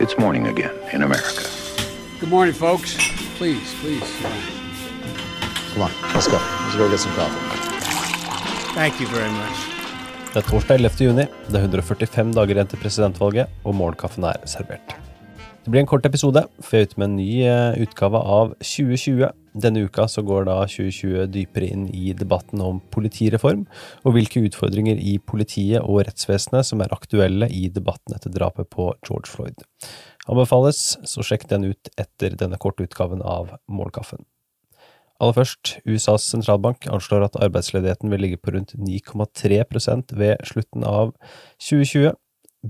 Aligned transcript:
It's 0.00 0.16
morning 0.16 0.46
again 0.46 0.70
in 0.92 1.02
America. 1.02 1.42
Good 2.20 2.30
morning, 2.30 2.54
folks. 2.54 2.94
Please, 3.36 3.74
please. 3.82 4.06
Come 5.74 5.82
on, 5.82 5.90
let's 6.14 6.28
go. 6.28 6.38
Let's 6.38 6.76
go 6.76 6.88
get 6.88 7.00
some 7.00 7.12
coffee. 7.18 7.42
Thank 8.78 9.00
you 9.00 9.08
very 9.08 9.30
much. 9.30 9.58
Det 10.34 10.36
er 10.36 10.46
torsdag 10.46 10.74
11. 10.78 11.04
juni, 11.04 11.24
det 11.48 11.58
er 11.58 11.66
145 11.66 12.30
dager 12.36 12.54
igjen 12.54 12.70
til 12.70 12.78
presidentvalget, 12.78 13.50
og 13.64 13.74
morgenkaffen 13.74 14.28
er 14.30 14.38
servert. 14.46 14.94
Det 15.64 15.72
blir 15.72 15.82
en 15.82 15.90
kort 15.90 16.06
episode, 16.06 16.44
for 16.60 16.76
jeg 16.76 16.86
er 16.86 16.92
ute 16.92 17.00
med 17.02 17.08
en 17.08 17.16
ny 17.18 17.30
eh, 17.42 17.82
utgave 17.82 18.22
av 18.22 18.54
2020. 18.62 19.32
Denne 19.58 19.82
uka 19.88 20.06
så 20.10 20.22
går 20.22 20.46
da 20.46 20.56
2020 20.70 21.26
dypere 21.34 21.68
inn 21.72 21.88
i 21.94 22.12
debatten 22.16 22.62
om 22.62 22.78
politireform, 22.94 23.64
og 24.06 24.14
hvilke 24.14 24.42
utfordringer 24.46 25.00
i 25.00 25.16
politiet 25.18 25.82
og 25.82 26.04
rettsvesenet 26.06 26.68
som 26.68 26.82
er 26.84 26.94
aktuelle 26.94 27.50
i 27.50 27.66
debatten 27.74 28.14
etter 28.14 28.34
drapet 28.34 28.70
på 28.70 28.92
George 29.06 29.30
Floyd. 29.32 29.66
Anbefales, 30.28 30.98
så 31.08 31.24
sjekk 31.24 31.48
den 31.50 31.70
ut 31.72 31.90
etter 31.98 32.36
denne 32.38 32.60
korte 32.60 32.84
utgaven 32.86 33.24
av 33.24 33.56
Målkaffen. 33.66 34.26
Aller 35.18 35.34
først, 35.34 35.78
USAs 35.88 36.28
sentralbank 36.30 36.86
anslår 36.94 37.26
at 37.26 37.38
arbeidsledigheten 37.42 38.12
vil 38.12 38.22
ligge 38.22 38.38
på 38.38 38.54
rundt 38.54 38.76
9,3% 38.78 40.14
ved 40.14 40.44
slutten 40.46 40.86
av 40.86 41.10
2020. 41.58 42.12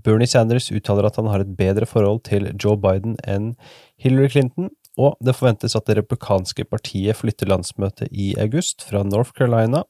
Bernie 0.05 0.29
Sanders 0.29 0.71
uttaler 0.73 1.09
at 1.09 1.19
han 1.21 1.29
har 1.29 1.45
et 1.45 1.53
bedre 1.59 1.89
forhold 1.89 2.23
til 2.29 2.49
Joe 2.57 2.79
Biden 2.81 3.19
enn 3.29 3.53
Hillary 4.01 4.33
Clinton, 4.33 4.71
og 4.99 5.17
det 5.25 5.37
forventes 5.39 5.77
at 5.79 5.87
det 5.87 6.01
republikanske 6.01 6.67
partiet 6.67 7.17
flytter 7.17 7.51
landsmøtet 7.51 8.11
i 8.11 8.33
august 8.43 8.83
fra 8.89 9.05
North 9.07 9.33
Carolina, 9.39 9.85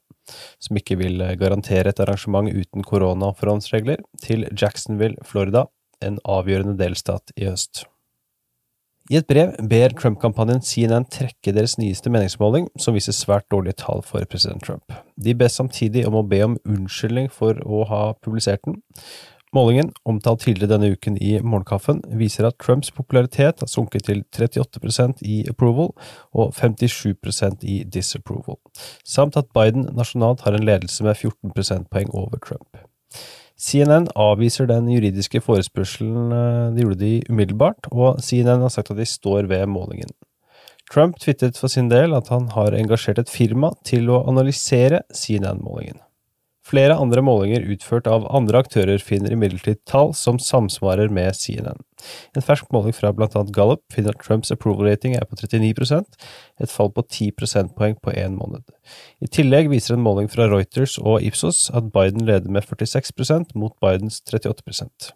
som 0.60 0.76
ikke 0.76 0.98
vil 1.00 1.22
garantere 1.40 1.88
et 1.88 2.00
arrangement 2.04 2.52
uten 2.52 2.84
koronaforhåndsregler, 2.84 4.02
til 4.20 4.44
Jacksonville, 4.52 5.16
Florida, 5.24 5.64
en 6.04 6.20
avgjørende 6.28 6.76
delstat 6.78 7.32
i 7.36 7.48
høst. 7.48 7.86
I 9.08 9.16
et 9.16 9.24
brev 9.24 9.54
ber 9.70 9.94
Trump-kampanjen 9.96 10.60
CNN 10.60 11.06
trekke 11.08 11.55
deres 11.56 11.78
nyeste 11.80 12.11
meningsmåling, 12.12 12.66
som 12.77 12.92
viser 12.92 13.16
svært 13.16 13.46
dårlige 13.48 13.78
tall 13.80 14.02
for 14.05 14.20
president 14.28 14.61
Trump. 14.66 14.92
De 15.16 15.33
ber 15.33 15.48
samtidig 15.48 16.05
om 16.05 16.18
å 16.18 16.27
be 16.28 16.42
om 16.44 16.58
unnskyldning 16.68 17.30
for 17.33 17.56
å 17.64 17.86
ha 17.88 18.02
publisert 18.20 18.61
den. 18.68 18.83
Målingen, 19.56 19.92
omtalt 20.04 20.42
tidligere 20.44 20.74
denne 20.74 20.91
uken 20.92 21.16
i 21.24 21.38
Morgenkaffen, 21.41 22.02
viser 22.20 22.48
at 22.48 22.58
Trumps 22.60 22.91
popularitet 22.92 23.62
har 23.62 23.70
sunket 23.70 24.05
til 24.08 24.22
38% 24.36 25.22
i 25.24 25.38
approval 25.48 25.94
og 26.36 26.52
57% 26.58 27.64
i 27.64 27.80
disapproval, 27.88 28.58
samt 29.08 29.40
at 29.40 29.48
Biden 29.56 29.88
nasjonalt 29.96 30.44
har 30.44 30.56
en 30.56 30.68
ledelse 30.68 31.05
med 31.05 31.16
14 31.16 31.55
prosentpoeng 31.56 32.12
over 32.12 32.36
Trump. 32.44 32.77
CNN 33.58 34.06
avviser 34.14 34.68
den 34.70 34.90
juridiske 34.92 35.40
forespørselen, 35.42 36.30
de 36.77 36.84
gjorde 36.84 37.00
de 37.00 37.14
umiddelbart, 37.30 37.88
og 37.90 38.20
CNN 38.22 38.62
har 38.62 38.74
sagt 38.74 38.92
at 38.92 39.00
de 39.00 39.06
står 39.08 39.48
ved 39.50 39.66
målingen. 39.66 40.12
Trump 40.92 41.18
tvitret 41.20 41.58
for 41.58 41.68
sin 41.68 41.90
del 41.90 42.14
at 42.16 42.30
han 42.33 42.48
har 42.55 42.77
engasjert 42.77 43.18
et 43.20 43.33
firma 43.33 43.72
til 43.84 44.08
å 44.12 44.22
analysere 44.30 45.02
CNN-målingen. 45.12 46.00
Flere 46.69 46.98
andre 47.00 47.22
målinger 47.24 47.64
utført 47.72 48.08
av 48.11 48.27
andre 48.34 48.61
aktører 48.61 49.00
finner 49.00 49.33
imidlertid 49.33 49.80
tall 49.88 50.11
som 50.16 50.41
samsvarer 50.42 51.08
med 51.08 51.36
CNN. 51.36 51.80
En 52.36 52.44
fersk 52.44 52.69
måling 52.74 52.92
fra 52.92 53.14
annet 53.14 53.55
Gallup 53.56 53.80
finner 53.94 54.12
at 54.12 54.20
Trumps 54.24 54.52
approval 54.52 54.91
rating 54.91 55.16
er 55.16 55.24
på 55.24 55.39
39% 55.41 56.19
et 56.61 56.74
fall 56.74 56.92
på 56.92 57.06
10 57.06 57.30
prosentpoeng 57.39 57.96
på 58.02 58.12
én 58.12 58.36
måned. 58.36 58.66
I 59.24 59.30
tillegg 59.33 59.70
viser 59.72 59.96
en 59.96 60.05
måling 60.05 60.28
fra 60.28 60.50
Reuters 60.52 60.98
og 61.00 61.24
Ipsos 61.24 61.70
at 61.72 61.89
Biden 61.94 62.28
leder 62.28 62.52
med 62.52 62.69
46% 62.69 63.56
mot 63.56 63.72
Bidens 63.80 64.20
38% 64.28 65.14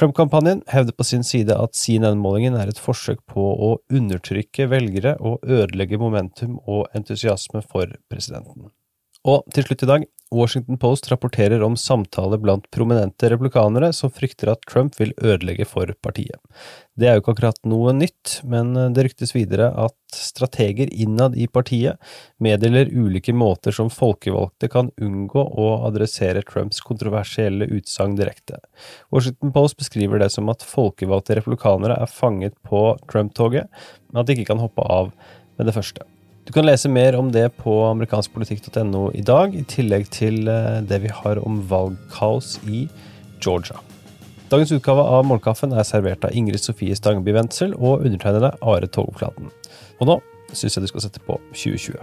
Trump-kampanjen 0.00 0.62
hevder 0.70 0.94
på 0.96 1.04
sin 1.04 1.24
side 1.26 1.52
at 1.52 1.74
CNN-målingen 1.76 2.54
er 2.56 2.70
et 2.70 2.78
forsøk 2.80 3.18
på 3.28 3.42
å 3.52 3.74
undertrykke 3.92 4.68
velgere 4.70 5.16
og 5.20 5.42
ødelegge 5.44 5.98
momentum 6.00 6.54
og 6.64 6.86
entusiasme 6.96 7.60
for 7.60 7.90
presidenten. 8.08 8.70
Og 9.28 9.44
til 9.52 9.66
slutt 9.66 9.84
i 9.84 9.90
dag, 9.90 10.06
Washington 10.30 10.78
Post 10.78 11.08
rapporterer 11.10 11.62
om 11.62 11.76
samtaler 11.76 12.38
blant 12.38 12.70
prominente 12.70 13.30
replikanere 13.32 13.90
som 13.92 14.12
frykter 14.14 14.52
at 14.52 14.62
Trump 14.70 14.94
vil 15.00 15.10
ødelegge 15.18 15.66
for 15.66 15.90
partiet. 16.02 16.38
Det 16.94 17.08
er 17.08 17.16
jo 17.16 17.22
ikke 17.24 17.34
akkurat 17.34 17.58
noe 17.66 17.94
nytt, 17.96 18.36
men 18.46 18.70
det 18.94 19.08
ryktes 19.08 19.34
videre 19.34 19.72
at 19.74 19.96
strateger 20.14 20.90
innad 20.92 21.34
i 21.38 21.48
partiet 21.50 21.98
meddeler 22.42 22.92
ulike 22.92 23.34
måter 23.34 23.74
som 23.74 23.90
folkevalgte 23.90 24.70
kan 24.70 24.92
unngå 25.02 25.42
å 25.42 25.68
adressere 25.88 26.44
Trumps 26.46 26.78
kontroversielle 26.86 27.66
utsagn 27.66 28.14
direkte. 28.20 28.60
Washington 29.10 29.54
Post 29.56 29.80
beskriver 29.82 30.22
det 30.22 30.30
som 30.34 30.50
at 30.52 30.66
folkevalgte 30.66 31.40
replikanere 31.40 31.98
er 31.98 32.10
fanget 32.10 32.54
på 32.66 32.92
Trump-toget, 33.10 33.66
men 34.10 34.22
at 34.22 34.30
de 34.30 34.38
ikke 34.38 34.52
kan 34.52 34.62
hoppe 34.62 34.86
av 34.86 35.10
med 35.58 35.66
det 35.66 35.74
første. 35.74 36.06
Du 36.50 36.54
kan 36.54 36.66
lese 36.66 36.88
mer 36.90 37.14
om 37.14 37.28
det 37.30 37.44
på 37.62 37.70
amerikanskpolitikk.no 37.86 39.04
i 39.14 39.20
dag, 39.22 39.52
i 39.54 39.60
tillegg 39.70 40.08
til 40.10 40.48
eh, 40.50 40.80
det 40.82 40.96
vi 41.04 41.12
har 41.14 41.38
om 41.46 41.60
valgkaos 41.70 42.56
i 42.66 42.88
Georgia. 43.38 43.76
Dagens 44.50 44.72
utgave 44.74 45.04
av 45.14 45.28
Morgenkaffen 45.28 45.70
er 45.70 45.86
servert 45.86 46.26
av 46.26 46.34
Ingrid 46.34 46.58
Sofie 46.58 46.96
Stangeby 46.98 47.36
Wendsel 47.36 47.76
og 47.78 48.02
undertegnede 48.02 48.50
Are 48.66 48.90
Togflaten. 48.90 49.46
Og 50.02 50.10
nå 50.10 50.18
syns 50.50 50.74
jeg 50.74 50.88
du 50.88 50.90
skal 50.90 51.06
sette 51.06 51.22
på 51.22 51.38
2020. 51.54 52.02